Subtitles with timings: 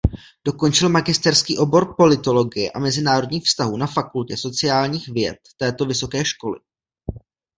[0.45, 6.59] Dokončil magisterský obor politologie a mezinárodních vztahů na Fakultě sociálních věd této vysoké školy.